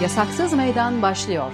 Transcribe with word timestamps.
Yasaksız 0.00 0.52
Meydan 0.52 1.02
başlıyor. 1.02 1.52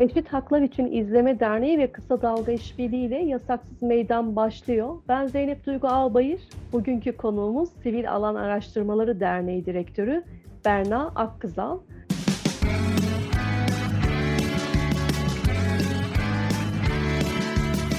Eşit 0.00 0.32
Haklar 0.32 0.62
İçin 0.62 0.92
İzleme 0.92 1.40
Derneği 1.40 1.78
ve 1.78 1.92
Kısa 1.92 2.22
Dalga 2.22 2.52
İşbirliği 2.52 3.06
ile 3.06 3.18
Yasaksız 3.18 3.82
Meydan 3.82 4.36
başlıyor. 4.36 4.94
Ben 5.08 5.26
Zeynep 5.26 5.66
Duygu 5.66 5.88
Albayır. 5.88 6.40
Bugünkü 6.72 7.16
konuğumuz 7.16 7.68
Sivil 7.82 8.12
Alan 8.12 8.34
Araştırmaları 8.34 9.20
Derneği 9.20 9.66
Direktörü 9.66 10.24
Berna 10.64 11.06
Akkızal. 11.06 11.78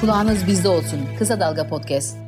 Kulağınız 0.01 0.47
bizde 0.47 0.69
olsun. 0.69 0.99
Kısa 1.19 1.39
Dalga 1.39 1.67
Podcast. 1.67 2.26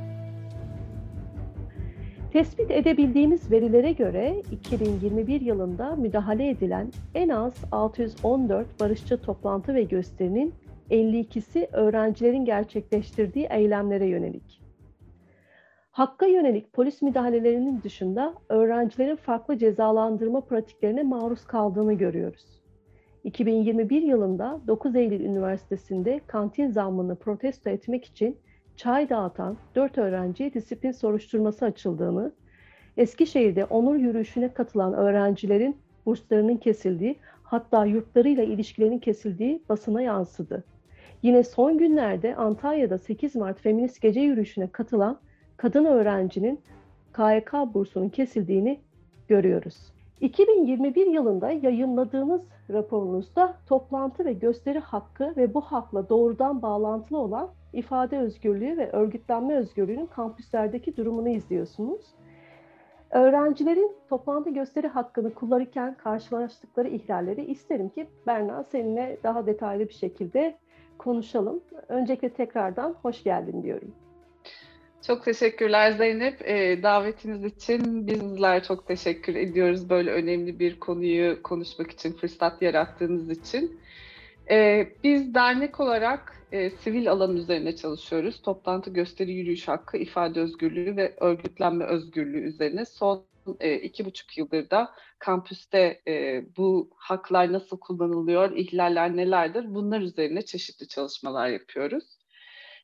Tespit 2.40 2.72
edebildiğimiz 2.72 3.52
verilere 3.52 3.92
göre 3.92 4.42
2021 4.52 5.42
yılında 5.42 5.96
müdahale 5.96 6.50
edilen 6.50 6.92
en 7.16 7.30
az 7.30 7.54
614 7.72 8.80
barışçı 8.80 9.22
toplantı 9.22 9.76
ve 9.76 9.84
gösterinin 9.84 10.54
52'si 10.90 11.68
öğrencilerin 11.72 12.46
gerçekleştirdiği 12.46 13.48
eylemlere 13.52 14.06
yönelik. 14.06 14.62
Hakka 15.92 16.26
yönelik 16.26 16.74
polis 16.74 17.02
müdahalelerinin 17.02 17.82
dışında 17.84 18.34
öğrencilerin 18.50 19.16
farklı 19.16 19.58
cezalandırma 19.58 20.42
pratiklerine 20.42 21.04
maruz 21.04 21.46
kaldığını 21.46 21.94
görüyoruz. 21.94 22.62
2021 23.24 24.02
yılında 24.02 24.62
9 24.68 24.96
Eylül 24.96 25.22
Üniversitesi'nde 25.22 26.22
kantin 26.28 26.68
zammını 26.72 27.16
protesto 27.16 27.70
etmek 27.70 28.06
için 28.06 28.38
çay 28.80 29.10
dağıtan 29.10 29.58
4 29.76 29.98
öğrenciye 29.98 30.54
disiplin 30.54 30.92
soruşturması 30.92 31.66
açıldığını, 31.66 32.32
Eskişehir'de 32.98 33.66
onur 33.66 33.96
yürüyüşüne 33.96 34.54
katılan 34.54 34.94
öğrencilerin 34.94 35.78
burslarının 36.06 36.58
kesildiği, 36.58 37.16
hatta 37.44 37.86
yurtlarıyla 37.86 38.44
ilişkilerinin 38.44 39.00
kesildiği 39.00 39.64
basına 39.70 40.02
yansıdı. 40.02 40.64
Yine 41.24 41.44
son 41.44 41.78
günlerde 41.78 42.36
Antalya'da 42.36 42.98
8 42.98 43.36
Mart 43.36 43.60
Feminist 43.60 44.02
Gece 44.02 44.20
Yürüyüşü'ne 44.20 44.68
katılan 44.68 45.20
kadın 45.58 45.86
öğrencinin 45.86 46.60
KYK 47.14 47.54
bursunun 47.74 48.10
kesildiğini 48.10 48.80
görüyoruz. 49.28 49.99
2021 50.22 51.08
yılında 51.08 51.52
yayınladığınız 51.52 52.42
raporunuzda 52.70 53.58
toplantı 53.68 54.26
ve 54.26 54.34
gösteri 54.34 54.80
hakkı 54.80 55.34
ve 55.38 55.54
bu 55.54 55.62
hakla 55.62 56.10
doğrudan 56.10 56.62
bağlantılı 56.62 57.18
olan 57.18 57.50
ifade 57.74 58.20
özgürlüğü 58.20 58.78
ve 58.78 58.92
örgütlenme 58.92 59.56
özgürlüğünün 59.56 60.06
kampüslerdeki 60.06 60.98
durumunu 60.98 61.30
izliyorsunuz. 61.30 62.06
Öğrencilerin 63.12 63.92
toplantı 64.10 64.50
gösteri 64.50 64.88
hakkını 64.88 65.34
kullanırken 65.34 65.98
karşılaştıkları 65.98 66.88
ihlalleri 66.88 67.46
isterim 67.46 67.90
ki 67.90 68.08
Berna 68.28 68.64
seninle 68.64 69.18
daha 69.24 69.46
detaylı 69.46 69.88
bir 69.88 69.94
şekilde 69.94 70.56
konuşalım. 70.98 71.62
Öncelikle 71.88 72.30
tekrardan 72.30 72.96
hoş 73.02 73.24
geldin 73.24 73.64
diyorum. 73.64 73.92
Çok 75.10 75.26
teşekkürler 75.26 75.92
Zeynep. 75.92 76.42
E, 76.50 76.84
davetiniz 76.84 77.46
için 77.46 78.08
bizler 78.08 78.64
çok 78.64 78.88
teşekkür 78.88 79.36
ediyoruz. 79.36 79.90
Böyle 79.90 80.12
önemli 80.12 80.60
bir 80.60 80.80
konuyu 80.80 81.44
konuşmak 81.44 81.92
için 81.92 82.14
fırsat 82.14 82.62
yarattığınız 82.62 83.30
için. 83.30 83.80
E, 84.52 84.88
biz 85.04 85.34
dernek 85.34 85.80
olarak 85.80 86.44
e, 86.52 86.70
sivil 86.70 87.12
alan 87.12 87.38
üzerine 87.38 87.76
çalışıyoruz. 87.76 88.42
Toplantı, 88.42 88.90
gösteri, 88.90 89.32
yürüyüş 89.32 89.68
hakkı, 89.68 89.98
ifade 89.98 90.40
özgürlüğü 90.40 90.98
ve 90.98 91.14
örgütlenme 91.18 91.86
özgürlüğü 91.86 92.42
üzerine 92.42 92.86
son 92.86 93.26
e, 93.60 93.76
iki 93.76 94.06
buçuk 94.06 94.38
yıldır 94.38 94.70
da 94.70 94.92
kampüste 95.20 96.02
e, 96.08 96.44
bu 96.58 96.90
haklar 96.96 97.54
nasıl 97.54 97.80
kullanılıyor, 97.80 98.52
ihlaller 98.56 99.18
nelerdir 99.18 99.76
bunlar 99.76 100.02
üzerine 100.02 100.42
çeşitli 100.42 100.88
çalışmalar 100.88 101.48
yapıyoruz. 101.48 102.20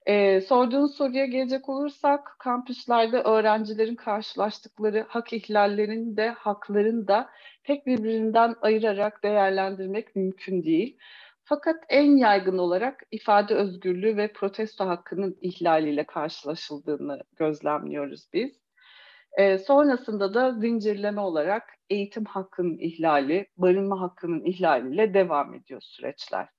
E, 0.06 0.42
sorduğunuz 0.42 0.96
soruya 0.96 1.26
gelecek 1.26 1.70
olursak 1.70 2.36
kampüslerde 2.40 3.22
öğrencilerin 3.22 3.96
karşılaştıkları 3.96 5.06
hak 5.10 5.34
ihlallerini 5.34 6.18
de 6.18 6.30
hakların 6.30 7.08
da 7.08 7.30
pek 7.64 7.86
birbirinden 7.88 8.56
ayırarak 8.62 9.24
değerlendirmek 9.24 10.16
mümkün 10.16 10.64
değil. 10.64 10.98
Fakat 11.44 11.76
en 11.90 12.18
yaygın 12.18 12.58
olarak 12.58 13.04
ifade 13.12 13.56
özgürlüğü 13.56 14.18
ve 14.18 14.34
protesto 14.34 14.88
hakkının 14.88 15.38
ihlaliyle 15.42 16.04
karşılaşıldığını 16.06 17.22
gözlemliyoruz 17.36 18.30
biz. 18.34 18.52
E, 19.38 19.58
sonrasında 19.58 20.34
da 20.34 20.52
zincirleme 20.54 21.22
olarak 21.22 21.64
eğitim 21.90 22.26
hakkının 22.26 22.78
ihlali, 22.78 23.48
barınma 23.58 24.02
hakkının 24.02 24.46
ihlaliyle 24.46 25.14
devam 25.14 25.54
ediyor 25.54 25.82
süreçler. 25.82 26.50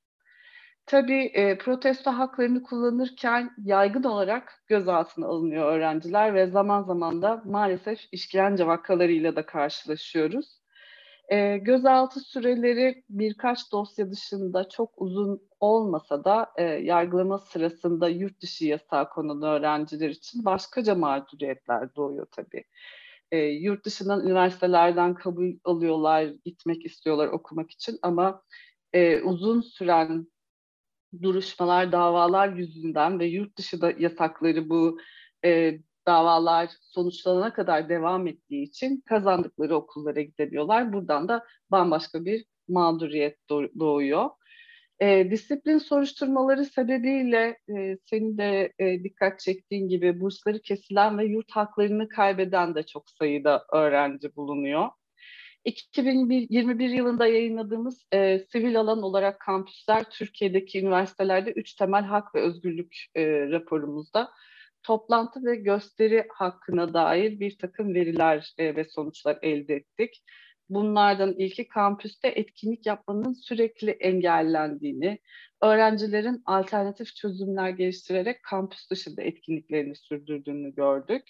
Tabii 0.87 1.25
e, 1.35 1.59
protesto 1.59 2.11
haklarını 2.11 2.63
kullanırken 2.63 3.51
yaygın 3.65 4.03
olarak 4.03 4.63
gözaltına 4.67 5.27
alınıyor 5.27 5.73
öğrenciler 5.73 6.35
ve 6.35 6.47
zaman 6.47 6.83
zaman 6.83 7.23
da 7.23 7.43
maalesef 7.45 8.01
işkence 8.13 8.67
vakalarıyla 8.67 9.37
da 9.37 9.47
karşılaşıyoruz. 9.47 10.61
E, 11.29 11.57
gözaltı 11.59 12.21
süreleri 12.21 13.05
birkaç 13.11 13.73
dosya 13.73 14.11
dışında 14.11 14.69
çok 14.69 14.93
uzun 14.97 15.41
olmasa 15.61 16.25
da 16.25 16.53
e, 16.57 16.63
yargılama 16.63 17.39
sırasında 17.39 18.09
yurt 18.09 18.43
dışı 18.43 18.65
yasağı 18.65 19.11
konan 19.11 19.43
öğrenciler 19.43 20.09
için 20.09 20.45
başkaca 20.45 20.95
mağduriyetler 20.95 21.95
doğuyor 21.97 22.27
tabii. 22.33 22.65
E, 23.31 23.39
yurt 23.39 23.85
dışından 23.85 24.27
üniversitelerden 24.27 25.15
kabul 25.15 25.53
alıyorlar, 25.65 26.25
gitmek 26.45 26.87
istiyorlar 26.87 27.29
okumak 27.29 27.71
için 27.71 27.99
ama 28.03 28.43
e, 28.93 29.23
uzun 29.23 29.61
süren 29.61 30.27
duruşmalar, 31.23 31.93
davalar 31.93 32.49
yüzünden 32.49 33.21
ve 33.21 33.27
yurt 33.27 33.59
dışı 33.59 33.81
da 33.81 33.93
yasakları 33.99 34.69
bu 34.69 34.99
e, 35.45 35.79
davalar 36.07 36.71
sonuçlanana 36.81 37.53
kadar 37.53 37.89
devam 37.89 38.27
ettiği 38.27 38.63
için 38.63 39.03
kazandıkları 39.07 39.77
okullara 39.77 40.21
gidemiyorlar. 40.21 40.93
Buradan 40.93 41.29
da 41.29 41.45
bambaşka 41.71 42.25
bir 42.25 42.45
mağduriyet 42.69 43.39
doğuyor. 43.51 44.31
E, 45.01 45.31
disiplin 45.31 45.79
soruşturmaları 45.79 46.65
sebebiyle 46.65 47.59
e, 47.77 47.99
senin 48.05 48.39
de 48.39 48.73
e, 48.79 49.05
dikkat 49.05 49.41
çektiğin 49.41 49.89
gibi 49.89 50.21
bursları 50.21 50.63
kesilen 50.63 51.19
ve 51.19 51.25
yurt 51.25 51.51
haklarını 51.51 52.09
kaybeden 52.09 52.75
de 52.75 52.83
çok 52.83 53.11
sayıda 53.11 53.65
öğrenci 53.73 54.37
bulunuyor. 54.37 54.89
2021 55.67 56.89
yılında 56.91 57.27
yayınladığımız 57.27 58.07
e, 58.13 58.39
sivil 58.39 58.81
alan 58.81 59.03
olarak 59.03 59.41
kampüsler 59.41 60.11
Türkiye'deki 60.11 60.81
üniversitelerde 60.81 61.53
üç 61.53 61.75
temel 61.75 62.05
hak 62.05 62.35
ve 62.35 62.41
özgürlük 62.41 62.97
e, 63.15 63.51
raporumuzda 63.51 64.31
toplantı 64.83 65.45
ve 65.45 65.57
gösteri 65.57 66.27
hakkına 66.35 66.95
dair 66.95 67.41
bir 67.41 67.59
takım 67.59 67.95
veriler 67.95 68.55
e, 68.59 68.77
ve 68.77 68.85
sonuçlar 68.85 69.39
elde 69.43 69.75
ettik. 69.75 70.25
Bunlardan 70.69 71.35
ilki 71.39 71.69
kampüste 71.69 72.29
etkinlik 72.29 72.87
yapmanın 72.87 73.33
sürekli 73.33 73.91
engellendiğini, 73.91 75.19
öğrencilerin 75.63 76.43
alternatif 76.47 77.15
çözümler 77.15 77.71
geliştirerek 77.71 78.43
kampüs 78.43 78.91
dışında 78.91 79.23
etkinliklerini 79.23 79.97
sürdürdüğünü 79.97 80.75
gördük. 80.75 81.23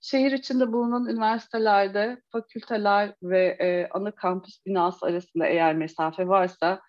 Şehir 0.00 0.32
içinde 0.32 0.72
bulunan 0.72 1.06
üniversitelerde 1.06 2.22
fakülteler 2.32 3.14
ve 3.22 3.56
e, 3.60 3.88
ana 3.90 4.10
kampüs 4.10 4.66
binası 4.66 5.06
arasında 5.06 5.46
eğer 5.46 5.76
mesafe 5.76 6.28
varsa 6.28 6.80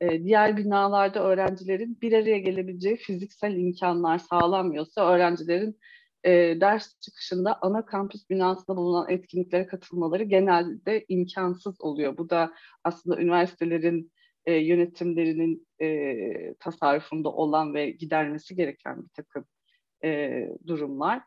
e, 0.00 0.24
diğer 0.24 0.56
binalarda 0.56 1.24
öğrencilerin 1.24 1.98
bir 2.02 2.12
araya 2.12 2.38
gelebileceği 2.38 2.96
fiziksel 2.96 3.56
imkanlar 3.56 4.18
sağlanmıyorsa 4.18 5.12
öğrencilerin 5.12 5.78
e, 6.24 6.30
ders 6.60 7.00
çıkışında 7.00 7.58
ana 7.62 7.86
kampüs 7.86 8.30
binasında 8.30 8.76
bulunan 8.76 9.10
etkinliklere 9.10 9.66
katılmaları 9.66 10.24
genelde 10.24 11.04
imkansız 11.08 11.80
oluyor. 11.80 12.16
Bu 12.18 12.30
da 12.30 12.52
aslında 12.84 13.20
üniversitelerin 13.20 14.12
e, 14.46 14.54
yönetimlerinin 14.54 15.68
e, 15.80 16.54
tasarrufunda 16.54 17.28
olan 17.28 17.74
ve 17.74 17.90
gidermesi 17.90 18.56
gereken 18.56 19.02
bir 19.02 19.08
takım 19.08 19.44
e, 20.04 20.48
durumlar. 20.66 21.22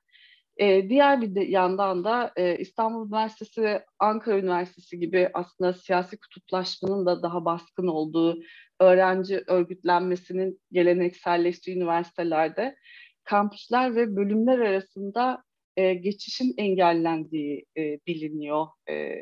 E, 0.62 0.90
diğer 0.90 1.22
bir 1.22 1.36
de 1.36 1.44
yandan 1.44 2.04
da 2.04 2.34
e, 2.36 2.58
İstanbul 2.58 3.08
Üniversitesi 3.08 3.62
ve 3.62 3.86
Ankara 4.00 4.40
Üniversitesi 4.40 5.00
gibi 5.00 5.30
aslında 5.34 5.74
siyasi 5.74 6.18
kutuplaşmanın 6.18 7.06
da 7.06 7.24
daha 7.24 7.46
baskın 7.46 7.88
olduğu 7.88 8.40
öğrenci 8.80 9.44
örgütlenmesinin 9.48 10.62
gelenekselleştiği 10.72 11.78
üniversitelerde 11.78 12.76
kampüsler 13.24 13.96
ve 13.96 14.16
bölümler 14.16 14.60
arasında 14.60 15.44
e, 15.78 15.94
geçişin 15.94 16.54
engellendiği 16.58 17.66
e, 17.78 18.00
biliniyor. 18.08 18.68
E, 18.90 19.16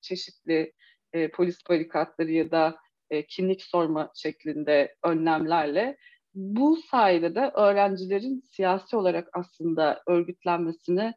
çeşitli 0.00 0.72
e, 1.12 1.30
polis 1.30 1.58
barikatları 1.70 2.32
ya 2.32 2.50
da 2.50 2.76
e, 3.10 3.26
kimlik 3.26 3.62
sorma 3.62 4.12
şeklinde 4.14 4.96
önlemlerle 5.04 5.96
bu 6.38 6.76
sayede 6.76 7.34
de 7.34 7.50
öğrencilerin 7.54 8.40
siyasi 8.40 8.96
olarak 8.96 9.28
aslında 9.32 10.02
örgütlenmesini 10.06 11.14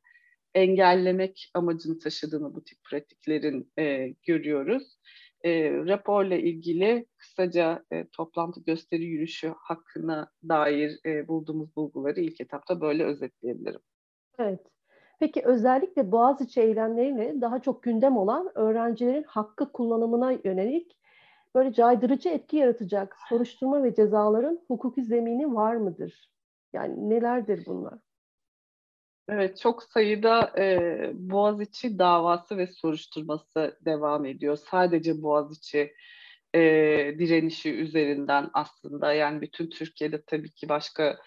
engellemek 0.56 1.51
amacını 1.53 2.00
taşıdığını 2.00 2.56
bu 2.56 2.63
tip 2.63 2.77
pratiklerin 2.89 3.71
e, 3.79 4.13
görüyoruz. 4.27 4.97
E, 5.44 5.71
raporla 5.71 6.35
ilgili 6.35 7.06
kısaca 7.18 7.85
e, 7.91 8.07
toplantı 8.07 8.63
gösteri 8.63 9.03
yürüyüşü 9.03 9.53
hakkına 9.57 10.31
dair 10.50 11.00
e, 11.06 11.27
bulduğumuz 11.27 11.75
bulguları 11.75 12.19
ilk 12.19 12.41
etapta 12.41 12.81
böyle 12.81 13.06
özetleyebilirim. 13.06 13.81
Evet. 14.39 14.62
Peki 15.19 15.41
özellikle 15.45 16.12
Boğaziçi 16.12 16.62
eylemleriyle 16.62 17.41
daha 17.41 17.62
çok 17.62 17.83
gündem 17.83 18.17
olan 18.17 18.51
öğrencilerin 18.56 19.24
hakkı 19.24 19.71
kullanımına 19.71 20.31
yönelik 20.44 21.00
böyle 21.56 21.74
caydırıcı 21.74 22.30
etki 22.30 22.57
yaratacak 22.57 23.15
soruşturma 23.30 23.83
ve 23.83 23.95
cezaların 23.95 24.59
hukuki 24.68 25.03
zemini 25.03 25.56
var 25.56 25.75
mıdır? 25.75 26.30
Yani 26.74 27.09
nelerdir 27.09 27.65
bunlar? 27.65 28.00
Evet, 29.30 29.59
çok 29.59 29.83
sayıda 29.83 30.53
e, 30.57 31.12
Boğaziçi 31.13 32.00
davası 32.00 32.57
ve 32.57 32.68
soruşturması 32.68 33.77
devam 33.86 34.25
ediyor. 34.25 34.57
Sadece 34.57 35.21
Boğaziçi 35.21 35.94
e, 36.56 36.59
direnişi 37.19 37.74
üzerinden 37.74 38.50
aslında 38.53 39.13
yani 39.13 39.42
bütün 39.42 39.69
Türkiye'de 39.69 40.21
tabii 40.21 40.51
ki 40.51 40.69
başka 40.69 41.18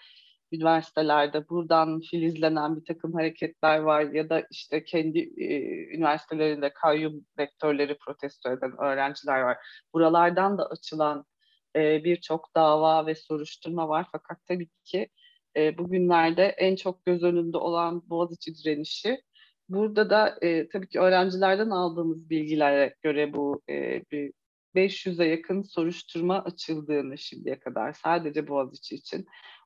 üniversitelerde 0.55 1.49
buradan 1.49 2.01
filizlenen 2.01 2.75
bir 2.75 2.85
takım 2.85 3.13
hareketler 3.13 3.79
var 3.79 4.01
ya 4.01 4.29
da 4.29 4.43
işte 4.51 4.83
kendi 4.83 5.19
e, 5.37 5.57
üniversitelerinde 5.95 6.73
kayyum 6.73 7.25
rektörleri 7.39 7.97
protesto 7.97 8.51
eden 8.51 8.81
öğrenciler 8.81 9.41
var. 9.41 9.57
Buralardan 9.93 10.57
da 10.57 10.69
açılan 10.69 11.25
e, 11.75 12.03
birçok 12.03 12.55
dava 12.55 13.05
ve 13.05 13.15
soruşturma 13.15 13.89
var 13.89 14.07
fakat 14.11 14.37
tabii 14.47 14.69
ki 14.83 15.09
e, 15.57 15.77
bugünlerde 15.77 16.43
en 16.43 16.75
çok 16.75 17.05
göz 17.05 17.23
önünde 17.23 17.57
olan 17.57 18.09
Boğaziçi 18.09 18.55
direnişi. 18.55 19.21
Burada 19.69 20.09
da 20.09 20.37
e, 20.41 20.69
tabii 20.69 20.89
ki 20.89 20.99
öğrencilerden 20.99 21.69
aldığımız 21.69 22.29
bilgilere 22.29 22.95
göre 23.01 23.33
bu 23.33 23.61
e, 23.69 24.03
bir 24.11 24.33
500'e 24.75 25.25
yakın 25.27 25.61
soruşturma 25.61 26.43
açıldığını 26.43 27.17
şimdiye 27.17 27.59
kadar 27.59 27.93
sadece 27.93 28.47
Boğaziçi 28.47 28.95
için 28.95 29.25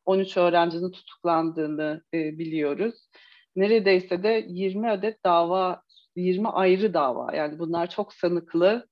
13 0.09 0.37
öğrencinin 0.37 0.91
tutuklandığını 0.91 2.01
e, 2.13 2.37
biliyoruz. 2.39 3.09
Neredeyse 3.55 4.23
de 4.23 4.45
20 4.49 4.89
adet 4.91 5.23
dava, 5.25 5.81
20 6.15 6.49
ayrı 6.49 6.93
dava 6.93 7.35
yani 7.35 7.59
bunlar 7.59 7.89
çok 7.89 8.13
sanıklı, 8.13 8.87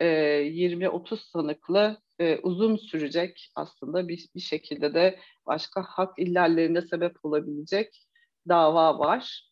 e, 0.00 0.06
20-30 0.06 1.30
sanıklı 1.30 2.00
e, 2.18 2.38
uzun 2.38 2.76
sürecek 2.76 3.52
aslında 3.54 4.08
bir, 4.08 4.28
bir 4.34 4.40
şekilde 4.40 4.94
de 4.94 5.18
başka 5.46 5.82
hak 5.82 6.18
ihlallerine 6.18 6.82
sebep 6.82 7.24
olabilecek 7.24 8.06
dava 8.48 8.98
var. 8.98 9.50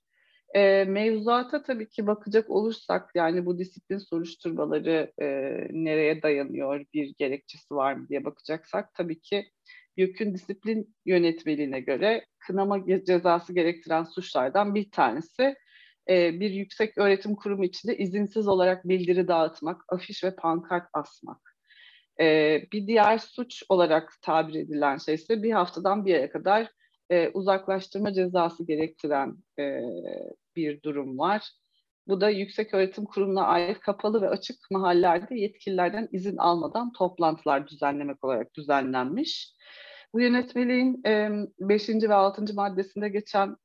E, 0.55 0.85
mevzuata 0.85 1.63
tabii 1.63 1.89
ki 1.89 2.07
bakacak 2.07 2.51
olursak 2.51 3.11
yani 3.15 3.47
bu 3.47 3.59
disiplin 3.59 3.99
soruşturmaları 3.99 5.13
e, 5.23 5.27
nereye 5.71 6.23
dayanıyor, 6.23 6.85
bir 6.95 7.15
gerekçesi 7.19 7.75
var 7.75 7.95
mı 7.95 8.09
diye 8.09 8.25
bakacaksak 8.25 8.95
tabii 8.95 9.21
ki 9.21 9.47
YÖK'ün 9.97 10.35
disiplin 10.35 10.95
yönetmeliğine 11.07 11.81
göre 11.81 12.25
kınama 12.39 12.87
cezası 13.05 13.55
gerektiren 13.55 14.05
suçlardan 14.05 14.75
bir 14.75 14.91
tanesi 14.91 15.55
e, 16.09 16.41
bir 16.41 16.51
yüksek 16.51 16.99
öğretim 16.99 17.35
kurumu 17.35 17.65
içinde 17.65 17.97
izinsiz 17.99 18.49
olarak 18.49 18.89
bildiri 18.89 19.29
dağıtmak, 19.29 19.85
afiş 19.89 20.25
ve 20.25 20.37
pankart 20.37 20.89
asmak. 20.93 21.57
E, 22.21 22.59
bir 22.73 22.87
diğer 22.87 23.19
suç 23.19 23.63
olarak 23.69 24.13
tabir 24.23 24.55
edilen 24.55 24.99
şey 24.99 25.15
ise 25.15 25.43
bir 25.43 25.53
haftadan 25.53 26.07
bir 26.07 26.15
aya 26.15 26.31
kadar 26.31 26.69
e, 27.11 27.29
uzaklaştırma 27.29 28.13
cezası 28.13 28.67
gerektiren 28.67 29.37
e, 29.59 29.81
bir 30.57 30.83
durum 30.83 31.19
var. 31.19 31.51
Bu 32.09 32.21
da 32.21 32.31
yüksek 32.31 32.75
öğretim 32.75 33.05
kurumuna 33.05 33.47
ait 33.47 33.81
kapalı 33.81 34.23
ve 34.23 34.29
açık 34.29 34.57
mahallelerde 34.71 35.35
yetkililerden 35.35 36.09
izin 36.13 36.37
almadan 36.37 36.93
toplantılar 36.93 37.69
düzenlemek 37.69 38.25
olarak 38.25 38.55
düzenlenmiş. 38.55 39.55
Bu 40.13 40.21
yönetmeliğin 40.21 41.03
5. 41.61 41.89
ve 41.89 42.15
6. 42.15 42.55
maddesinde 42.55 43.09
geçen 43.09 43.57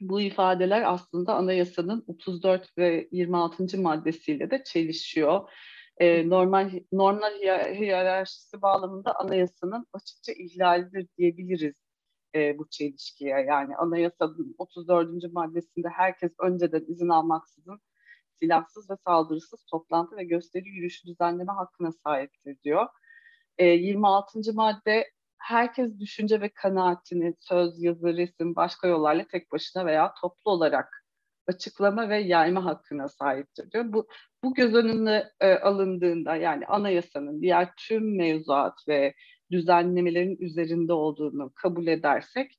bu 0.00 0.20
ifadeler 0.20 0.92
aslında 0.92 1.34
anayasanın 1.34 2.04
34 2.06 2.78
ve 2.78 3.08
26. 3.12 3.80
maddesiyle 3.80 4.50
de 4.50 4.62
çelişiyor. 4.64 5.50
E, 5.98 6.28
normal 6.28 6.70
normlar 6.92 7.32
hiyerarşisi 7.74 8.62
bağlamında 8.62 9.14
anayasanın 9.20 9.86
açıkça 9.92 10.32
ihlalidir 10.32 11.08
diyebiliriz 11.18 11.74
e, 12.38 12.58
bu 12.58 12.68
çelişkiye. 12.70 13.40
Yani 13.48 13.76
anayasanın 13.76 14.54
34. 14.58 15.32
maddesinde 15.32 15.88
herkes 15.88 16.32
önceden 16.40 16.84
izin 16.88 17.08
almaksızın 17.08 17.80
silahsız 18.42 18.90
ve 18.90 18.94
saldırısız 19.06 19.64
toplantı 19.70 20.16
ve 20.16 20.24
gösteri 20.24 20.68
yürüyüşü 20.68 21.06
düzenleme 21.06 21.52
hakkına 21.52 21.92
sahiptir 21.92 22.56
diyor. 22.64 22.86
E, 23.58 23.66
26. 23.66 24.52
madde 24.52 25.10
herkes 25.38 25.98
düşünce 25.98 26.40
ve 26.40 26.48
kanaatini 26.48 27.34
söz, 27.40 27.82
yazı, 27.82 28.16
resim, 28.16 28.56
başka 28.56 28.88
yollarla 28.88 29.24
tek 29.26 29.52
başına 29.52 29.86
veya 29.86 30.14
toplu 30.20 30.50
olarak 30.50 31.04
açıklama 31.46 32.08
ve 32.08 32.18
yayma 32.18 32.64
hakkına 32.64 33.08
sahiptir 33.08 33.70
diyor. 33.70 33.84
Bu, 33.92 34.08
bu 34.44 34.54
göz 34.54 34.74
önüne 34.74 35.30
e, 35.40 35.54
alındığında 35.54 36.36
yani 36.36 36.66
anayasanın 36.66 37.42
diğer 37.42 37.68
tüm 37.76 38.16
mevzuat 38.16 38.88
ve 38.88 39.14
düzenlemelerin 39.50 40.36
üzerinde 40.40 40.92
olduğunu 40.92 41.52
kabul 41.54 41.86
edersek 41.86 42.58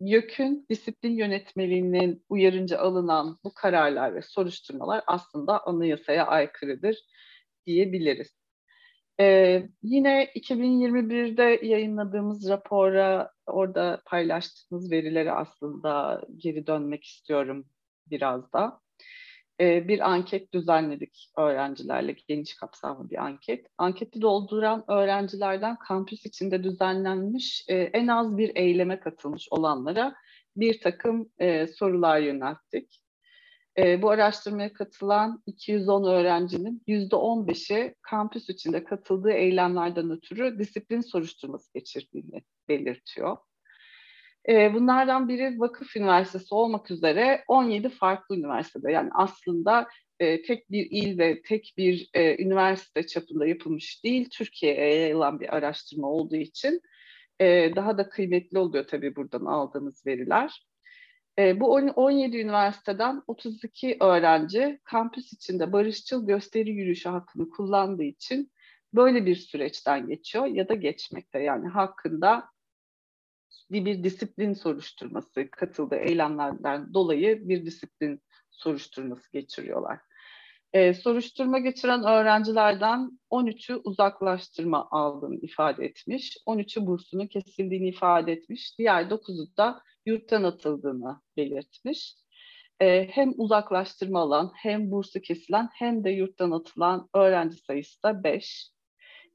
YÖK'ün 0.00 0.66
disiplin 0.70 1.12
yönetmeliğinin 1.12 2.24
uyarınca 2.28 2.78
alınan 2.78 3.38
bu 3.44 3.54
kararlar 3.54 4.14
ve 4.14 4.22
soruşturmalar 4.22 5.04
aslında 5.06 5.66
anayasaya 5.66 6.26
aykırıdır 6.26 6.96
diyebiliriz. 7.66 8.36
Ee, 9.20 9.68
yine 9.82 10.24
2021'de 10.34 11.66
yayınladığımız 11.66 12.48
rapora 12.48 13.30
orada 13.46 14.02
paylaştığımız 14.06 14.90
verileri 14.90 15.32
aslında 15.32 16.22
geri 16.36 16.66
dönmek 16.66 17.04
istiyorum 17.04 17.66
biraz 18.06 18.52
da. 18.52 18.80
Ee, 19.60 19.88
bir 19.88 20.10
anket 20.10 20.52
düzenledik 20.54 21.32
öğrencilerle, 21.38 22.16
geniş 22.28 22.54
kapsamlı 22.54 23.10
bir 23.10 23.24
anket. 23.24 23.66
Anketi 23.78 24.20
dolduran 24.20 24.84
öğrencilerden 24.88 25.76
kampüs 25.76 26.26
içinde 26.26 26.64
düzenlenmiş 26.64 27.64
e, 27.68 27.74
en 27.74 28.06
az 28.06 28.36
bir 28.36 28.56
eyleme 28.56 29.00
katılmış 29.00 29.48
olanlara 29.50 30.14
bir 30.56 30.80
takım 30.80 31.30
e, 31.38 31.66
sorular 31.66 32.18
yönelttik. 32.20 33.02
E, 33.78 34.02
bu 34.02 34.10
araştırmaya 34.10 34.72
katılan 34.72 35.42
210 35.46 36.04
öğrencinin 36.04 36.82
%15'i 36.88 37.94
kampüs 38.02 38.48
içinde 38.48 38.84
katıldığı 38.84 39.32
eylemlerden 39.32 40.10
ötürü 40.10 40.58
disiplin 40.58 41.00
soruşturması 41.00 41.72
geçirdiğini 41.74 42.42
belirtiyor. 42.68 43.36
E, 44.48 44.74
bunlardan 44.74 45.28
biri 45.28 45.60
Vakıf 45.60 45.96
Üniversitesi 45.96 46.54
olmak 46.54 46.90
üzere 46.90 47.44
17 47.48 47.88
farklı 47.88 48.36
üniversitede 48.36 48.92
yani 48.92 49.10
aslında 49.14 49.88
e, 50.20 50.42
tek 50.42 50.70
bir 50.70 50.88
il 50.90 51.18
ve 51.18 51.42
tek 51.42 51.74
bir 51.76 52.10
e, 52.14 52.42
üniversite 52.42 53.06
çapında 53.06 53.46
yapılmış 53.46 54.04
değil, 54.04 54.28
Türkiye'ye 54.30 54.94
yayılan 54.94 55.40
bir 55.40 55.56
araştırma 55.56 56.08
olduğu 56.08 56.36
için 56.36 56.80
e, 57.40 57.76
daha 57.76 57.98
da 57.98 58.08
kıymetli 58.08 58.58
oluyor 58.58 58.86
tabii 58.86 59.16
buradan 59.16 59.44
aldığımız 59.44 60.06
veriler. 60.06 60.66
Bu 61.38 61.74
17 61.74 62.40
üniversiteden 62.40 63.22
32 63.26 63.96
öğrenci 64.00 64.80
kampüs 64.84 65.32
içinde 65.32 65.72
barışçıl 65.72 66.26
gösteri 66.26 66.70
yürüyüşü 66.70 67.08
hakkını 67.08 67.50
kullandığı 67.50 68.04
için 68.04 68.52
böyle 68.94 69.26
bir 69.26 69.36
süreçten 69.36 70.08
geçiyor 70.08 70.46
ya 70.46 70.68
da 70.68 70.74
geçmekte. 70.74 71.38
Yani 71.38 71.68
hakkında 71.68 72.44
bir 73.70 74.04
disiplin 74.04 74.52
soruşturması 74.52 75.50
katıldığı 75.50 75.96
eylemlerden 75.96 76.94
dolayı 76.94 77.48
bir 77.48 77.66
disiplin 77.66 78.22
soruşturması 78.50 79.32
geçiriyorlar. 79.32 79.98
Ee, 80.72 80.94
soruşturma 80.94 81.58
geçiren 81.58 82.04
öğrencilerden 82.04 83.18
13'ü 83.30 83.80
uzaklaştırma 83.84 84.88
aldığını 84.90 85.36
ifade 85.36 85.84
etmiş, 85.84 86.36
13'ü 86.46 86.86
bursunun 86.86 87.26
kesildiğini 87.26 87.88
ifade 87.88 88.32
etmiş, 88.32 88.78
diğer 88.78 89.02
9'u 89.02 89.56
da 89.56 89.82
yurttan 90.06 90.42
atıldığını 90.42 91.20
belirtmiş. 91.36 92.14
E, 92.80 93.08
hem 93.10 93.32
uzaklaştırma 93.36 94.20
alan, 94.20 94.52
hem 94.54 94.90
bursu 94.90 95.20
kesilen, 95.20 95.68
hem 95.72 96.04
de 96.04 96.10
yurttan 96.10 96.50
atılan 96.50 97.08
öğrenci 97.14 97.56
sayısı 97.56 98.02
da 98.02 98.24
5. 98.24 98.75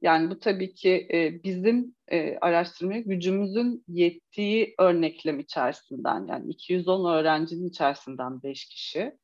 Yani 0.01 0.29
bu 0.29 0.39
tabii 0.39 0.73
ki 0.73 1.07
e, 1.13 1.43
bizim 1.43 1.95
e, 2.07 2.37
araştırmaya 2.41 2.99
gücümüzün 3.01 3.83
yettiği 3.87 4.75
örneklem 4.79 5.39
içerisinden, 5.39 6.27
yani 6.27 6.49
210 6.51 7.13
öğrencinin 7.13 7.69
içerisinden 7.69 8.43
5 8.43 8.65
kişi. 8.65 9.17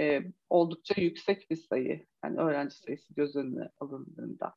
E, 0.00 0.20
oldukça 0.50 1.00
yüksek 1.00 1.50
bir 1.50 1.56
sayı, 1.56 2.06
yani 2.24 2.38
öğrenci 2.40 2.76
sayısı 2.76 3.14
göz 3.14 3.36
önüne 3.36 3.68
alındığında. 3.80 4.54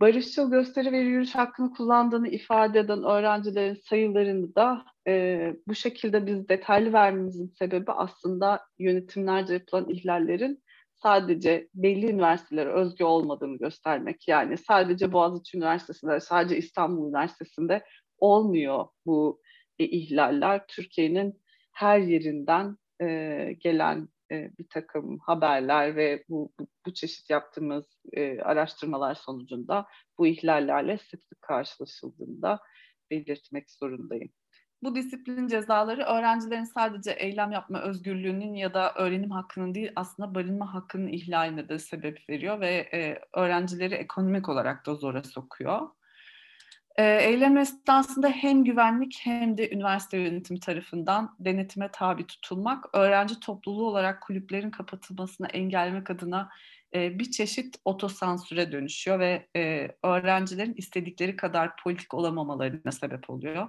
barışçıl 0.00 0.50
gösteri 0.50 0.92
ve 0.92 0.98
yürüyüş 0.98 1.34
hakkını 1.34 1.70
kullandığını 1.72 2.28
ifade 2.28 2.78
eden 2.78 3.02
öğrencilerin 3.04 3.74
sayılarını 3.74 4.54
da 4.54 4.84
e, 5.06 5.56
bu 5.68 5.74
şekilde 5.74 6.26
biz 6.26 6.48
detaylı 6.48 6.92
vermemizin 6.92 7.54
sebebi 7.58 7.92
aslında 7.92 8.60
yönetimlerce 8.78 9.54
yapılan 9.54 9.88
ihlallerin 9.88 10.63
sadece 11.02 11.68
belli 11.74 12.06
üniversitelere 12.10 12.72
özgü 12.72 13.04
olmadığını 13.04 13.58
göstermek. 13.58 14.28
Yani 14.28 14.58
sadece 14.58 15.12
Boğaziçi 15.12 15.56
Üniversitesi'nde, 15.56 16.20
sadece 16.20 16.56
İstanbul 16.56 17.08
Üniversitesi'nde 17.08 17.84
olmuyor 18.18 18.86
bu 19.06 19.40
e, 19.78 19.84
ihlaller. 19.84 20.66
Türkiye'nin 20.68 21.42
her 21.72 21.98
yerinden 21.98 22.76
e, 23.02 23.06
gelen 23.60 24.08
e, 24.30 24.50
bir 24.58 24.66
takım 24.70 25.18
haberler 25.18 25.96
ve 25.96 26.24
bu, 26.28 26.52
bu, 26.60 26.66
bu 26.86 26.94
çeşit 26.94 27.30
yaptığımız 27.30 27.84
e, 28.12 28.40
araştırmalar 28.40 29.14
sonucunda 29.14 29.86
bu 30.18 30.26
ihlallerle 30.26 30.98
sık 30.98 31.24
sık 31.24 31.42
karşılaşıldığında 31.42 32.60
belirtmek 33.10 33.70
zorundayım. 33.70 34.32
Bu 34.84 34.94
disiplin 34.94 35.48
cezaları 35.48 36.02
öğrencilerin 36.02 36.64
sadece 36.64 37.10
eylem 37.10 37.52
yapma 37.52 37.80
özgürlüğünün 37.80 38.54
ya 38.54 38.74
da 38.74 38.94
öğrenim 38.94 39.30
hakkının 39.30 39.74
değil 39.74 39.92
aslında 39.96 40.34
barınma 40.34 40.74
hakkının 40.74 41.08
ihlaline 41.08 41.68
de 41.68 41.78
sebep 41.78 42.28
veriyor 42.30 42.60
ve 42.60 42.70
e, 42.92 43.20
öğrencileri 43.32 43.94
ekonomik 43.94 44.48
olarak 44.48 44.86
da 44.86 44.94
zora 44.94 45.22
sokuyor. 45.22 45.80
E, 46.96 47.04
eylem 47.04 47.56
esnasında 47.56 48.28
hem 48.28 48.64
güvenlik 48.64 49.20
hem 49.22 49.58
de 49.58 49.70
üniversite 49.70 50.18
yönetimi 50.18 50.60
tarafından 50.60 51.36
denetime 51.38 51.90
tabi 51.92 52.26
tutulmak, 52.26 52.84
öğrenci 52.94 53.40
topluluğu 53.40 53.86
olarak 53.86 54.22
kulüplerin 54.22 54.70
kapatılmasını 54.70 55.46
engellemek 55.46 56.10
adına 56.10 56.50
e, 56.94 57.18
bir 57.18 57.30
çeşit 57.30 57.76
otosansüre 57.84 58.72
dönüşüyor 58.72 59.18
ve 59.18 59.48
e, 59.56 59.88
öğrencilerin 60.02 60.74
istedikleri 60.76 61.36
kadar 61.36 61.76
politik 61.76 62.14
olamamalarına 62.14 62.92
sebep 62.92 63.30
oluyor. 63.30 63.68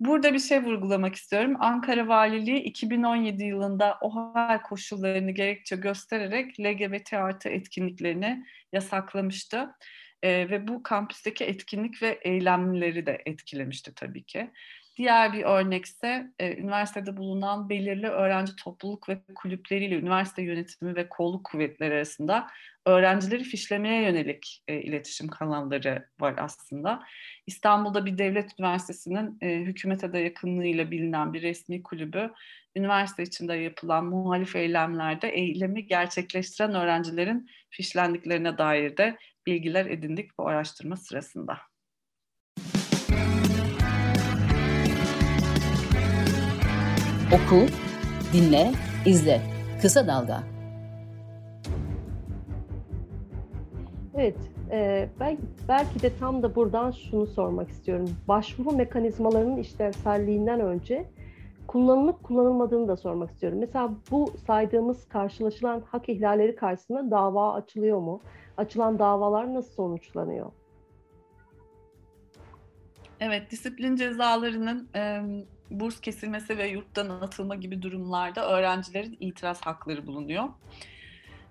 Burada 0.00 0.34
bir 0.34 0.38
şey 0.38 0.64
vurgulamak 0.64 1.14
istiyorum. 1.14 1.56
Ankara 1.60 2.08
Valiliği 2.08 2.58
2017 2.58 3.44
yılında 3.44 3.98
o 4.00 4.14
hal 4.14 4.62
koşullarını 4.62 5.30
gerekçe 5.30 5.76
göstererek 5.76 6.60
LGBT 6.60 7.12
artı 7.12 7.48
etkinliklerini 7.48 8.44
yasaklamıştı. 8.72 9.74
E, 10.22 10.50
ve 10.50 10.68
bu 10.68 10.82
kampüsteki 10.82 11.44
etkinlik 11.44 12.02
ve 12.02 12.18
eylemleri 12.22 13.06
de 13.06 13.22
etkilemişti 13.26 13.94
tabii 13.94 14.24
ki. 14.24 14.50
Diğer 14.96 15.32
bir 15.32 15.42
örnekse 15.42 16.32
e, 16.38 16.56
üniversitede 16.56 17.16
bulunan 17.16 17.68
belirli 17.68 18.06
öğrenci 18.06 18.56
topluluk 18.56 19.08
ve 19.08 19.22
kulüpleriyle 19.34 19.94
üniversite 19.94 20.42
yönetimi 20.42 20.96
ve 20.96 21.08
kolluk 21.08 21.44
kuvvetleri 21.44 21.94
arasında 21.94 22.46
öğrencileri 22.86 23.44
fişlemeye 23.44 24.02
yönelik 24.02 24.62
e, 24.68 24.80
iletişim 24.80 25.28
kanalları 25.28 26.08
var 26.20 26.34
aslında. 26.38 27.02
İstanbul'da 27.46 28.06
bir 28.06 28.18
devlet 28.18 28.60
üniversitesinin 28.60 29.38
e, 29.40 29.56
hükümete 29.56 30.12
de 30.12 30.18
yakınlığıyla 30.18 30.90
bilinen 30.90 31.32
bir 31.32 31.42
resmi 31.42 31.82
kulübü 31.82 32.30
üniversite 32.76 33.22
içinde 33.22 33.54
yapılan 33.54 34.04
muhalif 34.04 34.56
eylemlerde 34.56 35.28
eylemi 35.28 35.86
gerçekleştiren 35.86 36.74
öğrencilerin 36.74 37.50
fişlendiklerine 37.70 38.58
dair 38.58 38.96
de 38.96 39.16
bilgiler 39.46 39.86
edindik 39.86 40.38
bu 40.38 40.48
araştırma 40.48 40.96
sırasında. 40.96 41.58
Oku, 47.32 47.66
dinle, 48.32 48.72
izle. 49.06 49.40
Kısa 49.82 50.06
Dalga. 50.06 50.42
Evet, 54.14 54.36
e, 54.70 55.08
ben 55.20 55.38
belki 55.68 56.02
de 56.02 56.16
tam 56.18 56.42
da 56.42 56.54
buradan 56.54 56.90
şunu 56.90 57.26
sormak 57.26 57.70
istiyorum. 57.70 58.10
Başvuru 58.28 58.76
mekanizmalarının 58.76 59.56
işlevselliğinden 59.56 60.60
önce 60.60 61.06
kullanılıp 61.76 62.22
kullanılmadığını 62.22 62.88
da 62.88 62.96
sormak 62.96 63.30
istiyorum. 63.30 63.58
Mesela 63.58 63.90
bu 64.10 64.32
saydığımız 64.46 65.08
karşılaşılan 65.08 65.82
hak 65.90 66.08
ihlalleri 66.08 66.56
karşısında 66.56 67.10
dava 67.10 67.54
açılıyor 67.54 67.98
mu? 67.98 68.20
Açılan 68.56 68.98
davalar 68.98 69.54
nasıl 69.54 69.72
sonuçlanıyor? 69.72 70.52
Evet, 73.20 73.50
disiplin 73.50 73.96
cezalarının 73.96 74.88
e, 74.94 75.22
burs 75.70 76.00
kesilmesi 76.00 76.58
ve 76.58 76.68
yurttan 76.68 77.08
atılma 77.08 77.54
gibi 77.54 77.82
durumlarda 77.82 78.48
öğrencilerin 78.50 79.16
itiraz 79.20 79.60
hakları 79.60 80.06
bulunuyor. 80.06 80.44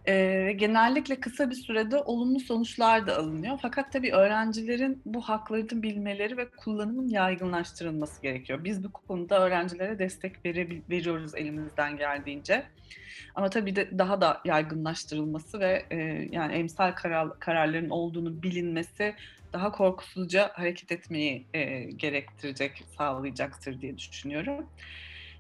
E, 0.08 0.52
genellikle 0.56 1.20
kısa 1.20 1.50
bir 1.50 1.56
sürede 1.56 1.98
olumlu 1.98 2.40
sonuçlar 2.40 3.08
da 3.08 3.18
alınıyor. 3.18 3.60
Fakat 3.62 3.92
tabii 3.92 4.12
öğrencilerin 4.12 5.02
bu 5.06 5.22
haklarını 5.22 5.84
bilmeleri 5.84 6.38
ve 6.38 6.50
kullanımın 6.50 7.08
yaygınlaştırılması 7.08 8.22
gerekiyor. 8.22 8.64
Biz 8.64 8.84
bu 8.84 8.92
konuda 8.92 9.46
öğrencilere 9.46 10.00
destek 10.00 10.46
vere, 10.46 10.68
veriyoruz 10.90 11.36
elimizden 11.36 11.98
geldiğince. 11.98 12.64
Ama 13.36 13.50
tabii 13.50 13.76
de 13.76 13.98
daha 13.98 14.22
da 14.22 14.42
yaygınlaştırılması 14.46 15.60
ve 15.60 15.86
e, 15.92 15.98
yani 16.32 16.54
emsal 16.54 16.92
karar, 16.92 17.40
kararların 17.40 17.90
olduğunu 17.90 18.44
bilinmesi 18.44 19.16
daha 19.54 19.72
korkusuzca 19.72 20.52
hareket 20.54 20.92
etmeyi 20.92 21.46
e, 21.54 21.84
gerektirecek, 21.84 22.84
sağlayacaktır 22.98 23.82
diye 23.82 23.98
düşünüyorum. 23.98 24.66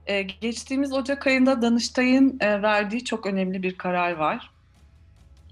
E, 0.08 0.22
geçtiğimiz 0.22 0.94
Ocak 0.94 1.28
ayında 1.28 1.62
Danıştay'ın 1.62 2.38
e, 2.40 2.62
verdiği 2.62 3.04
çok 3.04 3.26
önemli 3.26 3.64
bir 3.64 3.78
karar 3.78 4.12
var. 4.12 4.55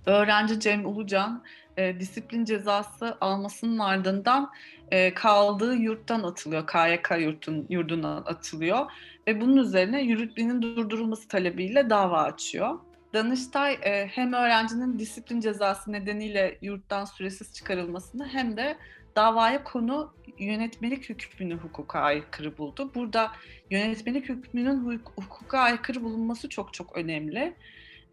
Öğrenci 0.05 0.59
Cem 0.59 0.85
Ulucan 0.85 1.43
e, 1.77 1.99
disiplin 1.99 2.45
cezası 2.45 3.17
almasının 3.21 3.79
ardından 3.79 4.51
e, 4.91 5.13
kaldığı 5.13 5.75
yurttan 5.75 6.23
atılıyor. 6.23 6.67
KYK 6.67 7.21
yurtun, 7.21 7.65
yurduna 7.69 8.17
atılıyor 8.17 8.91
ve 9.27 9.41
bunun 9.41 9.57
üzerine 9.57 10.01
yürütmenin 10.01 10.61
durdurulması 10.61 11.27
talebiyle 11.27 11.89
dava 11.89 12.23
açıyor. 12.23 12.79
Danıştay 13.13 13.73
e, 13.73 14.07
hem 14.07 14.33
öğrencinin 14.33 14.99
disiplin 14.99 15.39
cezası 15.39 15.91
nedeniyle 15.91 16.57
yurttan 16.61 17.05
süresiz 17.05 17.53
çıkarılmasını 17.53 18.27
hem 18.27 18.57
de 18.57 18.77
davaya 19.15 19.63
konu 19.63 20.13
yönetmelik 20.39 21.09
hükmünü 21.09 21.55
hukuka 21.55 21.99
aykırı 21.99 22.57
buldu. 22.57 22.91
Burada 22.95 23.31
yönetmelik 23.69 24.29
hükmünün 24.29 25.01
hukuka 25.15 25.59
aykırı 25.59 26.03
bulunması 26.03 26.49
çok 26.49 26.73
çok 26.73 26.97
önemli. 26.97 27.55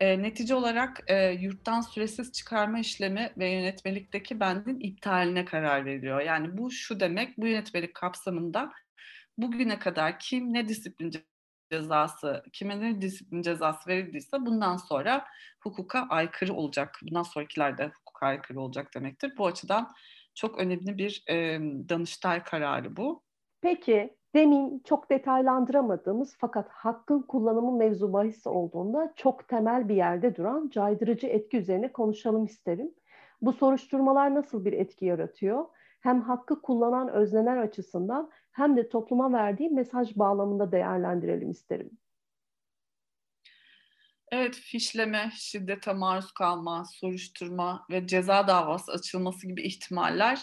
E, 0.00 0.22
netice 0.22 0.54
olarak 0.54 1.00
e, 1.06 1.30
yurttan 1.30 1.80
süresiz 1.80 2.32
çıkarma 2.32 2.78
işlemi 2.78 3.32
ve 3.38 3.50
yönetmelikteki 3.50 4.40
bendin 4.40 4.80
iptaline 4.80 5.44
karar 5.44 5.84
veriyor. 5.84 6.20
Yani 6.20 6.58
bu 6.58 6.70
şu 6.70 7.00
demek, 7.00 7.38
bu 7.38 7.46
yönetmelik 7.46 7.94
kapsamında 7.94 8.72
bugüne 9.38 9.78
kadar 9.78 10.18
kim 10.18 10.54
ne 10.54 10.68
disiplin 10.68 11.12
cezası, 11.72 12.42
kime 12.52 12.80
ne 12.80 13.00
disiplin 13.02 13.42
cezası 13.42 13.90
verildiyse 13.90 14.36
bundan 14.40 14.76
sonra 14.76 15.26
hukuka 15.60 16.06
aykırı 16.10 16.54
olacak. 16.54 16.98
Bundan 17.02 17.22
sonrakiler 17.22 17.78
de 17.78 17.86
hukuka 17.86 18.26
aykırı 18.26 18.60
olacak 18.60 18.94
demektir. 18.94 19.32
Bu 19.38 19.46
açıdan 19.46 19.92
çok 20.34 20.58
önemli 20.58 20.98
bir 20.98 21.22
e, 21.28 21.58
Danıştay 21.88 22.42
kararı 22.42 22.96
bu. 22.96 23.22
Peki 23.62 24.16
demin 24.34 24.82
çok 24.84 25.10
detaylandıramadığımız 25.10 26.36
fakat 26.38 26.68
hakkın 26.68 27.22
kullanımı 27.22 27.76
mevzu 27.76 28.12
bahis 28.12 28.46
olduğunda 28.46 29.12
çok 29.16 29.48
temel 29.48 29.88
bir 29.88 29.94
yerde 29.94 30.36
duran 30.36 30.68
caydırıcı 30.72 31.26
etki 31.26 31.56
üzerine 31.56 31.92
konuşalım 31.92 32.44
isterim. 32.44 32.94
Bu 33.42 33.52
soruşturmalar 33.52 34.34
nasıl 34.34 34.64
bir 34.64 34.72
etki 34.72 35.04
yaratıyor? 35.04 35.64
Hem 36.00 36.22
hakkı 36.22 36.62
kullanan 36.62 37.08
özneler 37.08 37.56
açısından 37.56 38.30
hem 38.52 38.76
de 38.76 38.88
topluma 38.88 39.32
verdiği 39.32 39.70
mesaj 39.70 40.16
bağlamında 40.16 40.72
değerlendirelim 40.72 41.50
isterim. 41.50 41.90
Evet, 44.32 44.54
fişleme, 44.54 45.30
şiddete 45.34 45.92
maruz 45.92 46.32
kalma, 46.32 46.84
soruşturma 46.84 47.86
ve 47.90 48.06
ceza 48.06 48.48
davası 48.48 48.92
açılması 48.92 49.46
gibi 49.46 49.62
ihtimaller 49.62 50.42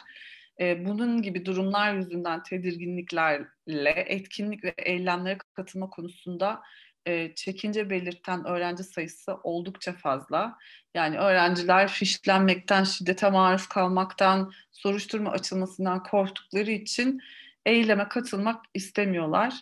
e, 0.59 0.85
bunun 0.85 1.21
gibi 1.21 1.45
durumlar 1.45 1.93
yüzünden 1.93 2.43
tedirginliklerle 2.43 3.89
etkinlik 3.89 4.63
ve 4.63 4.73
eylemlere 4.77 5.37
katılma 5.53 5.89
konusunda 5.89 6.61
e, 7.05 7.35
çekince 7.35 7.89
belirten 7.89 8.47
öğrenci 8.47 8.83
sayısı 8.83 9.35
oldukça 9.43 9.93
fazla. 9.93 10.57
Yani 10.95 11.17
öğrenciler 11.17 11.87
fişlenmekten, 11.87 12.83
şiddete 12.83 13.29
maruz 13.29 13.67
kalmaktan, 13.67 14.51
soruşturma 14.71 15.31
açılmasından 15.31 16.03
korktukları 16.03 16.71
için 16.71 17.21
eyleme 17.65 18.07
katılmak 18.07 18.65
istemiyorlar. 18.73 19.53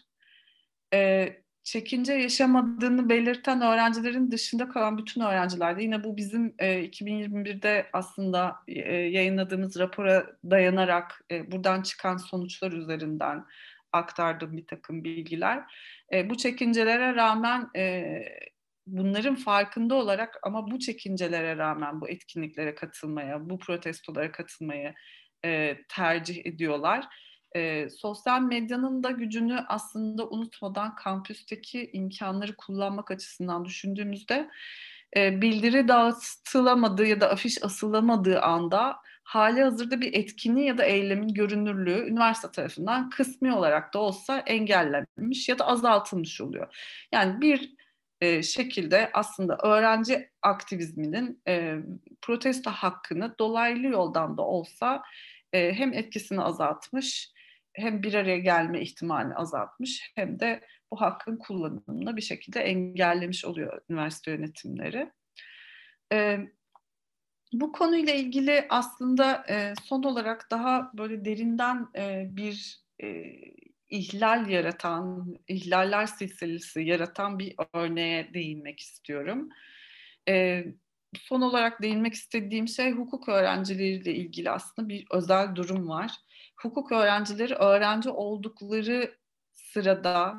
E, 0.94 1.30
çekince 1.66 2.14
yaşamadığını 2.14 3.10
belirten 3.10 3.62
öğrencilerin 3.62 4.32
dışında 4.32 4.70
kalan 4.70 4.98
bütün 4.98 5.22
öğrencilerde 5.22 5.84
yine 5.84 6.04
bu 6.04 6.18
bizim 6.18 6.56
e, 6.60 6.86
2021'de 6.86 7.88
aslında 7.94 8.56
e, 8.68 8.94
yayınladığımız 8.94 9.80
rapora 9.80 10.26
dayanarak 10.44 11.22
e, 11.32 11.52
buradan 11.52 11.82
çıkan 11.82 12.18
sonuçlar 12.18 12.72
üzerinden 12.72 13.46
aktardığım 13.92 14.58
bir 14.58 14.68
takım 14.68 15.04
bilgiler. 15.04 15.64
E, 16.14 16.30
bu 16.30 16.38
çekincelere 16.38 17.16
rağmen 17.16 17.70
e, 17.76 18.06
bunların 18.88 19.36
farkında 19.36 19.96
olarak 19.96 20.40
ama 20.44 20.72
bu 20.72 20.80
çekincelere 20.80 21.58
rağmen 21.58 22.02
bu 22.02 22.10
etkinliklere 22.10 22.76
katılmaya, 22.76 23.50
bu 23.50 23.60
protestolara 23.60 24.32
katılmayı 24.32 24.94
e, 25.46 25.78
tercih 25.90 26.46
ediyorlar. 26.46 27.06
E, 27.56 27.90
sosyal 27.90 28.42
medyanın 28.42 29.04
da 29.04 29.12
gücünü 29.12 29.60
aslında 29.68 30.30
unutmadan 30.30 30.96
kampüsteki 30.96 31.90
imkanları 31.94 32.56
kullanmak 32.56 33.12
açısından 33.12 33.66
düşündüğümüzde 33.66 34.50
e, 35.18 35.42
bildiri 35.42 35.88
dağıtılamadığı 35.88 37.06
ya 37.06 37.22
da 37.22 37.30
afiş 37.30 37.64
asılamadığı 37.64 38.42
anda 38.42 38.98
hali 39.24 39.64
hazırda 39.64 40.02
bir 40.02 40.14
etkinliği 40.14 40.68
ya 40.68 40.78
da 40.78 40.84
eylemin 40.84 41.34
görünürlüğü 41.34 42.10
üniversite 42.10 42.52
tarafından 42.52 43.10
kısmi 43.10 43.54
olarak 43.54 43.94
da 43.94 44.00
olsa 44.00 44.40
engellenmiş 44.40 45.50
ya 45.50 45.60
da 45.60 45.68
azaltılmış 45.68 46.42
oluyor. 46.42 46.76
Yani 47.12 47.42
bir 47.42 47.76
e, 48.22 48.44
şekilde 48.44 49.10
aslında 49.14 49.58
öğrenci 49.64 50.30
aktivizminin 50.42 51.42
e, 51.48 51.76
protesto 52.22 52.72
hakkını 52.72 53.36
dolaylı 53.40 53.88
yoldan 53.88 54.38
da 54.38 54.42
olsa 54.42 55.04
e, 55.54 55.74
hem 55.74 55.94
etkisini 55.94 56.42
azaltmış 56.42 57.35
hem 57.76 58.04
bir 58.04 58.14
araya 58.14 58.38
gelme 58.38 58.82
ihtimalini 58.82 59.36
azaltmış 59.36 60.12
hem 60.16 60.40
de 60.40 60.62
bu 60.92 61.02
hakkın 61.02 61.38
kullanımını 61.38 62.18
bir 62.18 62.22
şekilde 62.22 62.60
engellemiş 62.60 63.46
oluyor 63.46 63.82
üniversite 63.90 64.32
yönetimleri. 64.32 65.12
E, 66.14 66.40
bu 67.54 67.72
konuyla 67.72 68.14
ilgili 68.14 68.66
aslında 68.70 69.46
e, 69.50 69.74
son 69.84 70.04
olarak 70.04 70.48
daha 70.52 70.92
böyle 70.98 71.26
derinden 71.26 71.88
e, 71.96 72.28
bir 72.30 72.80
e, 73.04 73.24
ihlal 73.90 74.50
yaratan, 74.50 75.36
ihlaller 75.48 76.06
silsilesi 76.06 76.82
yaratan 76.82 77.40
bir 77.40 77.56
örneğe 77.74 78.34
değinmek 78.34 78.80
istiyorum. 78.80 79.50
E, 80.30 80.66
son 81.18 81.42
olarak 81.42 81.82
değinmek 81.82 82.14
istediğim 82.14 82.68
şey 82.68 82.92
hukuk 82.92 83.30
öğrencileriyle 83.30 84.16
ilgili 84.16 84.52
aslında 84.52 84.90
bir 84.90 85.06
özel 85.12 85.56
durum 85.56 85.90
var. 85.90 86.12
Hukuk 86.56 86.92
öğrencileri 86.92 87.56
öğrenci 87.56 88.10
oldukları 88.10 89.16
sırada 89.52 90.36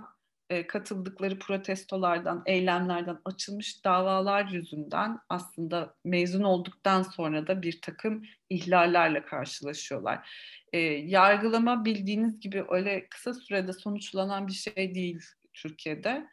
e, 0.50 0.66
katıldıkları 0.66 1.38
protestolardan, 1.38 2.42
eylemlerden 2.46 3.18
açılmış 3.24 3.84
davalar 3.84 4.44
yüzünden 4.44 5.18
aslında 5.28 5.94
mezun 6.04 6.42
olduktan 6.42 7.02
sonra 7.02 7.46
da 7.46 7.62
bir 7.62 7.80
takım 7.80 8.22
ihlallerle 8.50 9.24
karşılaşıyorlar. 9.24 10.30
E, 10.72 10.78
yargılama 10.88 11.84
bildiğiniz 11.84 12.40
gibi 12.40 12.64
öyle 12.68 13.06
kısa 13.08 13.34
sürede 13.34 13.72
sonuçlanan 13.72 14.46
bir 14.46 14.52
şey 14.52 14.94
değil 14.94 15.20
Türkiye'de. 15.54 16.26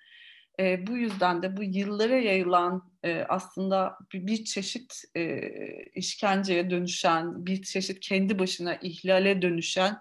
E, 0.59 0.87
bu 0.87 0.97
yüzden 0.97 1.41
de 1.41 1.57
bu 1.57 1.63
yıllara 1.63 2.17
yayılan 2.17 2.91
e, 3.03 3.25
aslında 3.29 3.97
bir, 4.13 4.27
bir 4.27 4.45
çeşit 4.45 5.03
e, 5.15 5.51
işkenceye 5.95 6.69
dönüşen, 6.69 7.45
bir 7.45 7.61
çeşit 7.61 7.99
kendi 7.99 8.39
başına 8.39 8.75
ihlale 8.75 9.41
dönüşen 9.41 9.99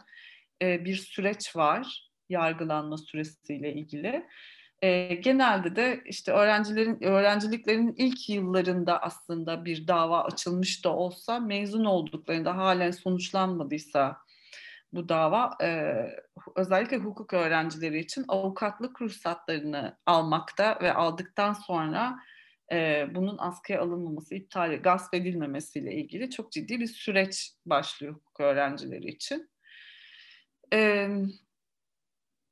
e, 0.63 0.85
bir 0.85 0.97
süreç 0.97 1.57
var 1.57 2.11
yargılanma 2.29 2.99
süresiyle 2.99 3.75
ilgili. 3.75 4.27
E, 4.83 5.15
genelde 5.15 5.77
de 5.77 6.03
işte 6.07 6.33
öğrencilerin 6.33 7.03
öğrenciliklerin 7.03 7.95
ilk 7.97 8.29
yıllarında 8.29 9.03
aslında 9.03 9.65
bir 9.65 9.89
dava 9.89 10.25
açılmış 10.25 10.85
da 10.85 10.97
olsa 10.97 11.41
mezun 11.41 11.85
olduklarında 11.85 12.57
halen 12.57 12.91
sonuçlanmadıysa 12.91 14.17
bu 14.93 15.09
dava 15.09 15.57
e, 15.63 15.95
özellikle 16.57 16.97
hukuk 16.97 17.35
öğrencileri 17.35 17.99
için 17.99 18.25
avukatlık 18.29 19.03
ruhsatlarını 19.03 19.97
almakta 20.07 20.79
ve 20.83 20.95
aldıktan 20.95 21.53
sonra 21.53 22.19
e, 22.73 23.07
bunun 23.15 23.39
askıya 23.39 23.83
alınmaması, 23.83 24.35
iptal, 24.35 24.83
gasp 24.83 25.15
edilmemesiyle 25.15 25.95
ilgili 25.95 26.31
çok 26.31 26.53
ciddi 26.53 26.81
bir 26.81 26.87
süreç 26.87 27.53
başlıyor 27.67 28.15
hukuk 28.15 28.41
öğrencileri 28.41 29.07
için. 29.09 29.51
E, 30.73 31.09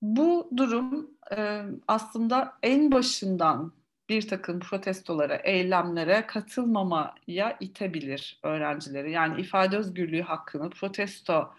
bu 0.02 0.50
durum 0.56 1.10
e, 1.36 1.62
aslında 1.88 2.58
en 2.62 2.92
başından 2.92 3.72
bir 4.08 4.28
takım 4.28 4.60
protestolara, 4.60 5.36
eylemlere 5.36 6.26
katılmamaya 6.26 7.56
itebilir 7.60 8.40
öğrencileri. 8.42 9.12
Yani 9.12 9.40
ifade 9.40 9.76
özgürlüğü 9.76 10.22
hakkını, 10.22 10.70
protesto 10.70 11.54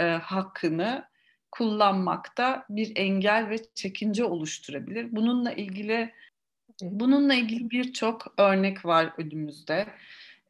e, 0.00 0.04
hakkını 0.04 1.04
kullanmakta 1.50 2.66
bir 2.68 2.92
engel 2.96 3.48
ve 3.48 3.56
çekince 3.74 4.24
oluşturabilir. 4.24 5.16
Bununla 5.16 5.52
ilgili 5.52 6.12
bununla 6.82 7.34
ilgili 7.34 7.70
birçok 7.70 8.34
örnek 8.38 8.84
var 8.84 9.12
önümüzde. 9.18 9.86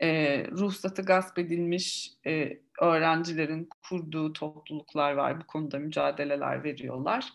E, 0.02 0.38
ruhsatı 0.50 1.02
gasp 1.02 1.38
edilmiş 1.38 2.12
e, 2.26 2.58
öğrencilerin 2.80 3.68
kurduğu 3.88 4.32
topluluklar 4.32 5.12
var. 5.12 5.40
Bu 5.40 5.46
konuda 5.46 5.78
mücadeleler 5.78 6.64
veriyorlar. 6.64 7.32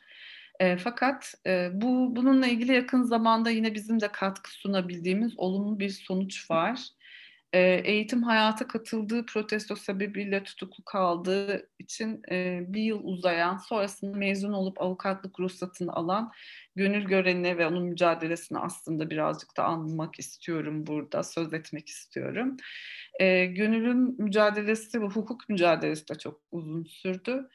E, 0.60 0.78
fakat 0.78 1.34
e, 1.46 1.70
bu 1.74 2.16
bununla 2.16 2.48
ilgili 2.48 2.74
yakın 2.74 3.04
zamanda 3.04 3.50
yine 3.50 3.74
bizim 3.74 4.02
de 4.02 4.08
katkı 4.12 4.52
sunabildiğimiz 4.52 5.40
olumlu 5.40 5.80
bir 5.80 5.90
sonuç 5.90 6.52
var 6.52 6.90
eğitim 7.54 8.24
hayata 8.24 8.68
katıldığı 8.68 9.26
protesto 9.26 9.76
sebebiyle 9.76 10.44
tutuklu 10.44 10.84
kaldığı 10.86 11.70
için 11.80 12.24
bir 12.74 12.82
yıl 12.82 13.04
uzayan 13.04 13.58
sonrasında 13.58 14.18
mezun 14.18 14.54
olup 14.54 14.82
avukatlık 14.82 15.40
ruhsatını 15.40 15.94
alan 15.94 16.32
gönül 16.76 17.04
göreni 17.04 17.58
ve 17.58 17.68
onun 17.68 17.84
mücadelesini 17.84 18.60
aslında 18.60 19.10
birazcık 19.10 19.58
da 19.58 19.64
anlamak 19.64 20.20
istiyorum 20.20 20.88
burada, 20.88 21.24
söz 21.24 21.54
etmek 21.54 21.88
istiyorum. 21.88 22.58
Gönül'ün 23.50 24.22
mücadelesi 24.24 25.02
ve 25.02 25.06
hukuk 25.06 25.50
mücadelesi 25.50 26.10
de 26.10 26.16
çok 26.16 26.42
uzun 26.52 26.84
sürdü. 26.84 27.50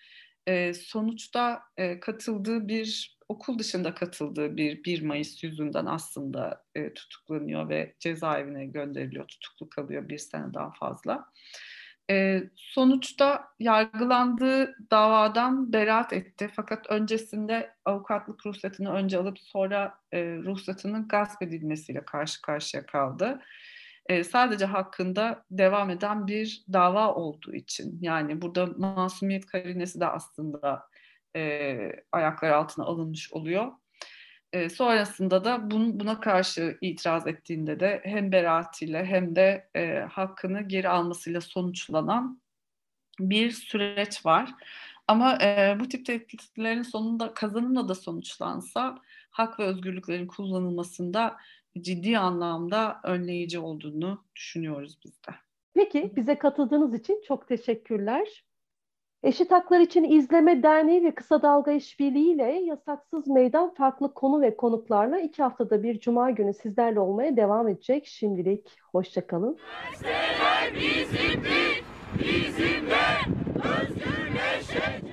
Sonuçta 0.75 1.63
katıldığı 2.01 2.69
bir 2.69 3.14
okul 3.29 3.59
dışında 3.59 3.95
katıldığı 3.95 4.57
bir 4.57 4.85
1 4.85 5.03
Mayıs 5.03 5.45
yüzünden 5.45 5.87
aslında 5.87 6.65
e, 6.75 6.95
tutuklanıyor 6.95 7.69
ve 7.69 7.95
cezaevine 8.01 8.67
gönderiliyor, 8.67 9.27
tutuklu 9.27 9.69
kalıyor 9.69 10.09
bir 10.09 10.19
seneden 10.19 10.71
fazla. 10.71 11.27
E, 12.11 12.43
sonuçta 12.57 13.49
yargılandığı 13.59 14.75
davadan 14.91 15.73
beraat 15.73 16.13
etti. 16.13 16.51
Fakat 16.57 16.91
öncesinde 16.91 17.75
avukatlık 17.85 18.47
ruhsatını 18.47 18.93
önce 18.93 19.19
alıp 19.19 19.39
sonra 19.39 19.95
e, 20.13 20.21
ruhsatının 20.23 21.09
gasp 21.09 21.43
edilmesiyle 21.43 22.05
karşı 22.05 22.43
karşıya 22.43 22.87
kaldı. 22.87 23.41
E, 24.09 24.25
sadece 24.25 24.65
hakkında 24.65 25.45
devam 25.51 25.91
eden 25.91 26.27
bir 26.27 26.65
dava 26.73 27.15
olduğu 27.15 27.55
için 27.55 27.99
yani 28.01 28.43
burada 28.43 28.67
masumiyet 28.67 29.47
karinesi 29.47 30.01
de 30.01 30.07
aslında 30.07 30.89
e, 31.37 31.93
ayaklar 32.13 32.51
altına 32.51 32.85
alınmış 32.85 33.33
oluyor. 33.33 33.73
E, 34.53 34.69
sonrasında 34.69 35.45
da 35.45 35.71
bun, 35.71 36.01
buna 36.01 36.21
karşı 36.21 36.79
itiraz 36.81 37.27
ettiğinde 37.27 37.81
de 37.81 38.01
hem 38.05 38.33
beraatiyle 38.33 39.05
hem 39.05 39.37
de 39.37 39.69
e, 39.77 39.99
hakkını 39.99 40.63
geri 40.63 40.89
almasıyla 40.89 41.41
sonuçlanan 41.41 42.41
bir 43.21 43.51
süreç 43.51 44.27
var. 44.27 44.51
Ama 45.09 45.39
e, 45.43 45.77
bu 45.81 45.89
tip 45.89 46.07
tehditlerin 46.07 46.83
sonunda 46.83 47.35
kazanımla 47.35 47.89
da 47.89 47.95
sonuçlansa 47.95 48.99
hak 49.31 49.61
ve 49.61 49.65
özgürlüklerin 49.65 50.27
kullanılmasında 50.27 51.37
ciddi 51.81 52.19
anlamda 52.19 53.01
önleyici 53.05 53.59
olduğunu 53.59 54.25
düşünüyoruz 54.37 54.99
biz 55.05 55.13
de. 55.13 55.35
Peki 55.75 56.13
bize 56.17 56.39
katıldığınız 56.39 56.95
için 56.95 57.23
çok 57.27 57.49
teşekkürler. 57.49 58.45
Eşit 59.25 59.51
Haklar 59.53 59.81
İçin 59.81 60.05
İzleme 60.05 60.63
Derneği 60.63 61.05
ve 61.05 61.15
Kısa 61.15 61.43
Dalga 61.43 61.73
İşbirliği 61.73 62.35
ile 62.35 62.43
Yasaksız 62.43 63.27
Meydan 63.29 63.75
farklı 63.75 64.15
konu 64.15 64.41
ve 64.41 64.57
konuklarla 64.57 65.21
iki 65.21 65.43
haftada 65.43 65.83
bir 65.83 66.01
cuma 66.01 66.31
günü 66.31 66.55
sizlerle 66.55 67.01
olmaya 67.01 67.37
devam 67.37 67.69
edecek. 67.69 68.07
Şimdilik 68.07 68.67
hoşçakalın. 68.93 69.59
bizimdir, 70.75 71.85
bizimle 72.19 73.07
özgürleşecek. 73.57 75.05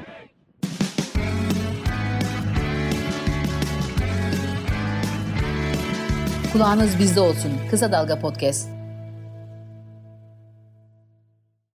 Kulağınız 6.54 7.00
bizde 7.00 7.20
olsun. 7.20 7.52
Kısa 7.70 7.92
Dalga 7.92 8.20
Podcast. 8.20 8.81